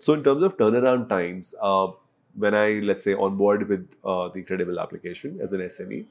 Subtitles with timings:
[0.00, 1.88] So in terms of turnaround times, uh,
[2.34, 6.06] when I let's say onboard with uh, the Credible application as an SME,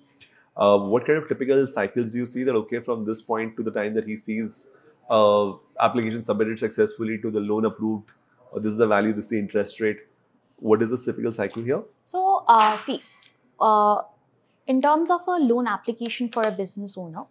[0.55, 3.63] uh, what kind of typical cycles do you see that okay from this point to
[3.63, 4.67] the time that he sees
[5.09, 8.11] uh, application submitted successfully to the loan approved,
[8.51, 9.97] or this is the value, this is the interest rate.
[10.57, 11.81] What is the typical cycle here?
[12.05, 13.01] So, uh, see,
[13.59, 14.03] uh,
[14.67, 17.23] in terms of a loan application for a business owner,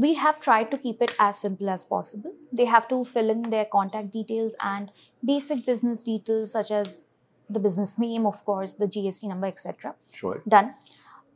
[0.00, 2.32] we have tried to keep it as simple as possible.
[2.52, 4.90] They have to fill in their contact details and
[5.24, 7.02] basic business details such as
[7.50, 9.94] the business name, of course, the GST number, etc.
[10.12, 10.42] Sure.
[10.48, 10.74] Done.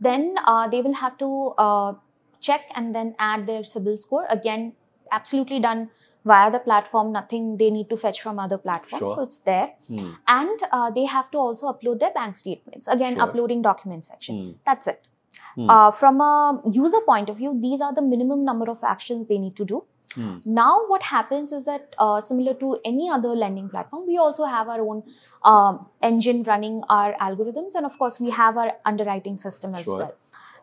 [0.00, 1.94] Then uh, they will have to uh,
[2.40, 4.26] check and then add their CIBIL score.
[4.30, 4.72] Again,
[5.12, 5.90] absolutely done
[6.24, 7.12] via the platform.
[7.12, 9.00] Nothing they need to fetch from other platforms.
[9.00, 9.16] Sure.
[9.16, 9.72] So it's there.
[9.88, 10.12] Hmm.
[10.26, 12.88] And uh, they have to also upload their bank statements.
[12.88, 13.22] Again, Sure.
[13.22, 14.44] uploading document section.
[14.44, 14.52] Hmm.
[14.64, 15.06] That's it.
[15.56, 15.70] Hmm.
[15.70, 19.38] Uh, from a user point of view, these are the minimum number of actions they
[19.38, 19.84] need to do.
[20.14, 20.38] Hmm.
[20.44, 24.68] Now, what happens is that uh, similar to any other lending platform, we also have
[24.68, 25.02] our own
[25.42, 29.98] um, engine running our algorithms, and of course, we have our underwriting system as Sure.
[29.98, 30.14] well.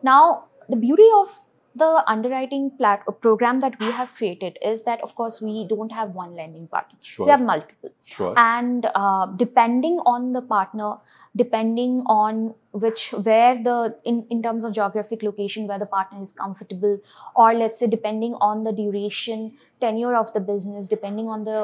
[0.02, 1.38] Now, the beauty of
[1.74, 6.14] the underwriting plat- program that we have created is that, of course, we don't have
[6.14, 7.26] one lending partner; Sure.
[7.26, 8.34] we have multiple Sure.
[8.36, 10.96] and uh, depending on the partner
[11.34, 16.32] depending on which where the in, in terms of geographic location where the partner is
[16.32, 16.98] comfortable
[17.36, 21.58] or let's say depending on the duration tenure of the business depending on the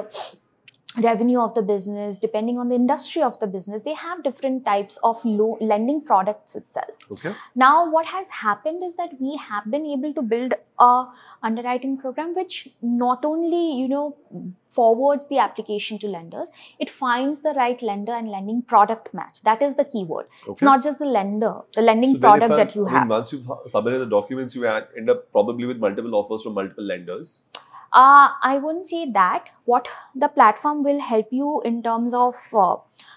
[0.97, 4.98] revenue of the business depending on the industry of the business they have different types
[5.05, 7.33] of low lending products itself okay.
[7.55, 11.05] now what has happened is that we have been able to build a
[11.42, 14.17] underwriting program which not only you know
[14.70, 19.62] forwards the application to lenders it finds the right lender and lending product match that
[19.62, 20.52] is the keyword Okay.
[20.52, 23.33] it's not just the lender the lending So product that you I have mean, once
[23.33, 27.42] you've submitted the documents, you end up probably with multiple offers from multiple lenders.
[27.92, 29.47] Uh, I wouldn't say that.
[29.64, 32.77] What the platform will help you in terms of uh,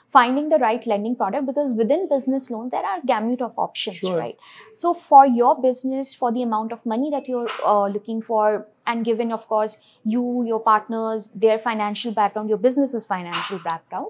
[0.10, 4.18] finding the right lending product because within business loan there are gamut of options, Sure.
[4.18, 4.38] right?
[4.76, 9.06] So for your business, for the amount of money that you're uh, looking for, and
[9.06, 14.08] given of course you, your partners, their financial background, your business's financial background.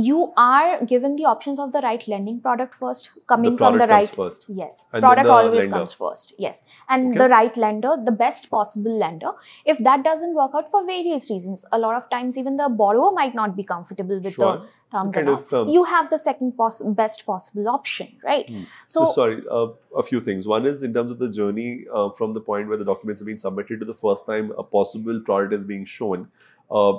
[0.00, 3.86] You are given the options of the right lending product first, coming the from the
[3.92, 4.46] right comes first.
[4.48, 5.76] Yes, And product the always lender.
[5.76, 6.34] comes first.
[6.38, 7.18] Yes, and Okay.
[7.22, 9.32] the right lender, the best possible lender.
[9.74, 13.10] If that doesn't work out for various reasons, a lot of times even the borrower
[13.18, 14.52] might not be comfortable with Sure.
[14.52, 15.74] the terms kind and of terms.
[15.80, 18.48] You have the second poss- best possible option, right?
[18.48, 18.62] Hmm.
[18.86, 19.66] So, So, sorry, uh,
[19.96, 20.46] a few things.
[20.46, 23.26] One is in terms of the journey uh, from the point where the documents have
[23.34, 26.28] been submitted to the first time a possible product is being shown.
[26.70, 26.98] Uh,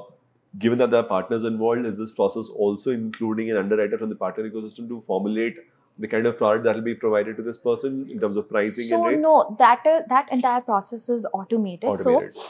[0.57, 4.15] given that there are partners involved, is this process also including an underwriter from the
[4.15, 5.57] partner ecosystem to formulate
[5.97, 8.85] the kind of product that will be provided to this person in terms of pricing
[8.85, 9.21] so and rates?
[9.23, 11.89] no, that uh, that entire process is automated.
[11.89, 12.33] Automated.
[12.33, 12.41] So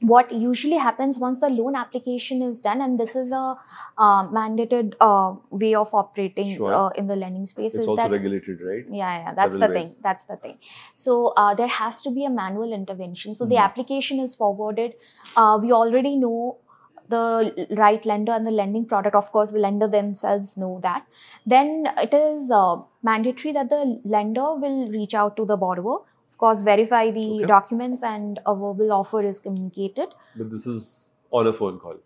[0.00, 3.56] what usually happens once the loan application is done and this is a
[3.98, 6.72] uh, mandated uh, way of operating Sure.
[6.72, 8.84] uh, in the lending space it's is also that regulated, right?
[8.88, 10.58] yeah yeah that's Several the thing that's the thing
[10.94, 13.64] so uh, there has to be a manual intervention so the Mhm.
[13.64, 14.94] application is forwarded
[15.36, 16.58] uh, we already know
[17.08, 21.06] the right lender and the lending product of course the lender themselves know that
[21.46, 25.96] then it is uh, mandatory that the lender will reach out to the borrower
[26.30, 27.46] of course verify the Okay.
[27.46, 31.96] documents and a verbal offer is communicated But this is on a phone call.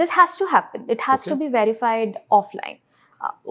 [0.00, 2.78] this has to happen it has to be verified offline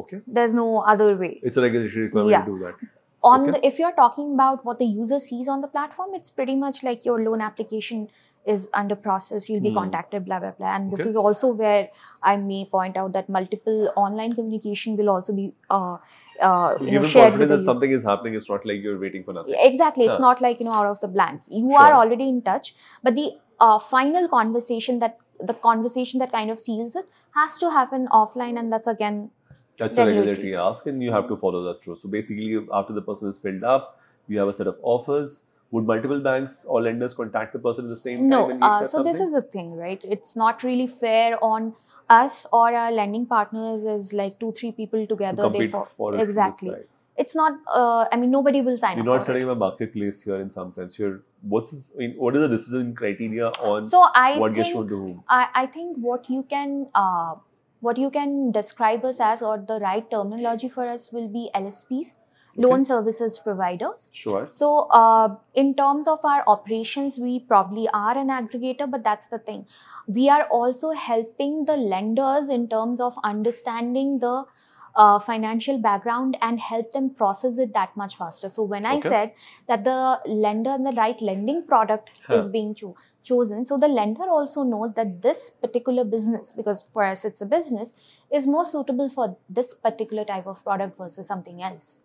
[0.02, 0.18] Okay.
[0.40, 2.46] there's no other way It's a regulatory requirement Yeah.
[2.46, 2.76] to do that.
[3.22, 3.52] On Okay.
[3.52, 6.84] the if you're talking about what the user sees on the platform it's pretty much
[6.84, 8.08] like your loan application
[8.46, 9.76] is under process you'll be Hmm.
[9.80, 11.90] contacted blah blah blah and this is also where
[12.24, 15.98] i may point out that multiple online communication will also be uh,
[16.42, 19.24] uh, you know shared confidence with that something is happening, it's not like you're waiting
[19.24, 19.56] for nothing.
[19.60, 20.28] Exactly it's Huh.
[20.28, 21.82] not like you know out of the blank you Sure.
[21.82, 26.60] are already in touch but the uh, final conversation that the conversation that kind of
[26.60, 27.06] seals it
[27.36, 29.30] has to happen offline and that's again
[29.80, 30.56] That's a Regulatory.
[30.56, 31.96] ask, and you have to follow that through.
[31.96, 35.46] So basically, after the person is filled up, you have a set of offers.
[35.72, 38.84] Would multiple banks or lenders contact the person at the same no time you uh,
[38.84, 41.76] so this is the thing right it's not really fair on
[42.10, 45.86] us or our lending partners as like two three people to together they compete for,
[45.86, 46.74] for it exactly
[47.18, 50.24] it's not uh, i mean nobody will sign You're up not setting up a marketplace
[50.24, 50.98] here in some sense.
[50.98, 54.70] You're what's this, I mean, what is the decision criteria on so i what gets
[54.70, 55.24] think shown to whom?
[55.30, 57.36] I, I think what you can uh,
[57.80, 62.16] what you can describe us as or the right terminology for us will be lsps
[62.56, 64.48] loan services providers Sure.
[64.52, 69.40] So, uh, in terms of our operations, we probably are an aggregator, but that's the
[69.40, 69.66] thing.
[70.08, 74.46] We are also helping the lenders in terms of understanding the
[74.96, 78.50] uh, financial background and help them process it that much faster.
[78.50, 79.34] So, when I said
[79.68, 82.36] that the lender and the right lending product Huh.
[82.36, 83.64] is being cho- chosen.
[83.64, 87.94] So the lender also knows that this particular business, because for us it's a business,
[88.32, 91.98] is more suitable for this particular type of product versus something else.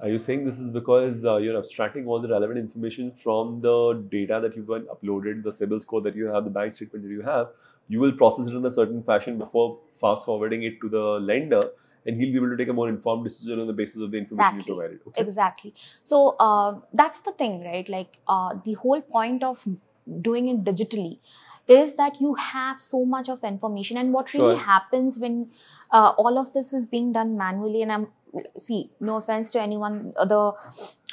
[0.00, 4.02] Are you saying this is because uh, you're abstracting all the relevant information from the
[4.10, 7.20] data that you've uploaded, the CIBIL score that you have, the bank statement that you
[7.20, 7.48] have?
[7.88, 11.70] You will process it in a certain fashion before fast forwarding it to the lender,
[12.06, 14.18] and he'll be able to take a more informed decision on the basis of the
[14.18, 14.72] information Exactly.
[14.72, 15.00] you provided.
[15.08, 15.22] Okay.
[15.22, 15.74] Exactly.
[16.04, 17.88] So uh, that's the thing, right?
[17.88, 19.66] Like uh, the whole point of
[20.20, 21.18] doing it digitally
[21.68, 24.64] is that you have so much of information, and what really Sure.
[24.64, 25.50] happens when
[25.92, 27.82] uh, all of this is being done manually.
[27.82, 28.08] And I'm
[28.56, 30.52] see, no offense to anyone, the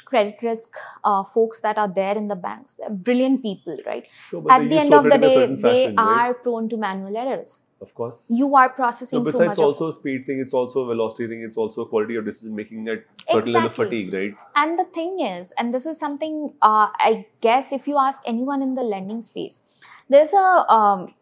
[0.08, 4.06] credit risk uh, folks that are there in the banks, they're brilliant people, right?
[4.28, 6.28] Sure, but At the end of the software in a day, they fashion, right?
[6.28, 7.62] are prone to manual errors.
[7.80, 8.26] Of course.
[8.28, 11.28] You are processing so besides much of also a speed thing, it's also a velocity
[11.28, 13.84] thing, it's also a quality of decision making at certain Exactly.
[13.84, 14.34] fatigue, right?
[14.56, 18.62] And the thing is, and this is something uh, I guess if you ask anyone
[18.62, 19.62] in the lending space,
[20.08, 21.14] there's a um,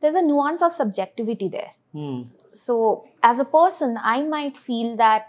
[0.00, 1.70] there's a nuance of subjectivity there.
[1.92, 2.22] Hmm.
[2.52, 5.26] So as a person, I might feel that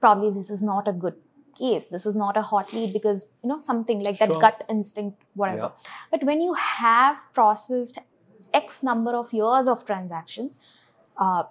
[0.00, 1.14] probably this is not a good
[1.58, 1.86] case.
[1.96, 4.40] This is not a hot lead because you know something like that Sure.
[4.46, 5.72] gut instinct, whatever.
[6.10, 7.98] But when you have processed
[8.62, 10.58] X number of years of transactions,
[11.18, 11.44] uh,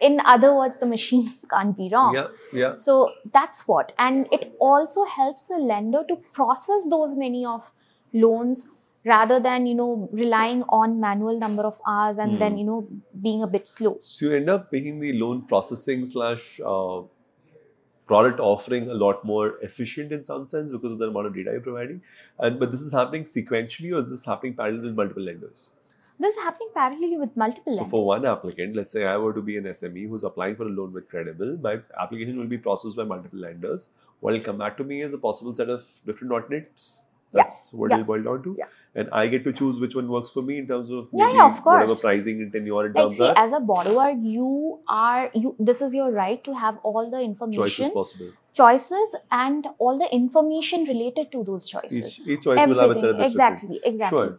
[0.00, 2.14] in other words, the machine can't be wrong.
[2.14, 2.74] Yeah, yeah.
[2.76, 3.92] So that's what.
[3.98, 7.72] And it also helps the lender to process those many of
[8.12, 8.68] loans
[9.04, 12.58] rather than, you know, relying on manual number of hours and then, Hmm.
[12.58, 12.78] you know,
[13.26, 13.96] being a bit slow.
[14.00, 17.00] So you end up making the loan processing slash uh,
[18.12, 21.52] product offering a lot more efficient in some sense because of the amount of data
[21.52, 22.00] you're providing.
[22.38, 25.70] And but this is happening sequentially, or is this happening parallel with multiple lenders?
[26.22, 27.90] This is happening parallelly with multiple So lenders.
[27.90, 30.64] So for one applicant, let's say I were to be an SME who's applying for
[30.64, 33.86] a loan with Credible, my application will be processed by multiple lenders.
[34.20, 37.04] What will come back to me is a possible set of different alternates.
[37.32, 38.56] Yeah, That's what yeah, it'll boil down to.
[38.58, 38.66] yeah.
[38.94, 41.46] And I get to choose which one works for me in terms of Yeah, yeah,
[41.46, 41.74] of course.
[41.80, 43.34] whatever pricing and tenure and like terms see, are.
[43.36, 47.62] as a borrower, you are you this is your right to have all the information,
[47.62, 48.32] Choice is possible.
[48.52, 52.18] choices, and all the information related to those choices.
[52.20, 53.20] Each, each choice will have its Everything.
[53.20, 54.38] own exactly exactly Sure.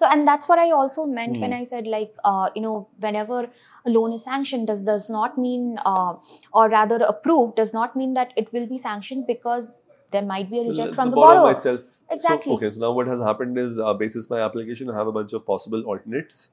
[0.00, 1.58] so and that's what i also meant when Hmm.
[1.60, 3.38] i said like uh, you know whenever
[3.86, 6.14] a loan is sanctioned does does not mean uh,
[6.52, 9.70] or rather approved does not mean that it will be sanctioned because
[10.12, 11.80] there might be a reject from the, borrower, itself.
[12.10, 12.52] Exactly.
[12.52, 15.12] So, okay, so now what has happened is, uh, basis my application, I have a
[15.12, 16.50] bunch of possible alternates.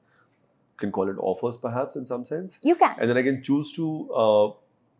[0.82, 3.72] can call it offers, perhaps in some sense, you can and then I can choose
[3.78, 3.86] to
[4.24, 4.52] uh,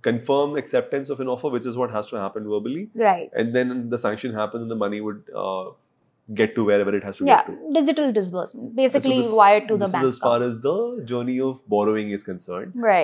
[0.02, 3.88] confirm acceptance of an offer, which is what has to happen verbally, right and then
[3.94, 5.70] the sanction happens, and the money would uh,
[6.40, 7.52] get to wherever it has to yeah get to.
[7.62, 11.40] Yeah, digital disbursement basically so this- wired to the bank as far as the journey
[11.40, 12.72] of borrowing is concerned.
[12.74, 12.98] right